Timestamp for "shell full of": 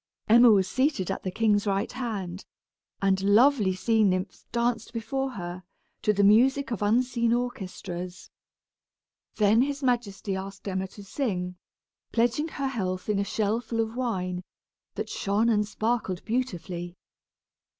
13.23-13.95